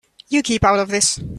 [0.29, 1.19] You keep out of this.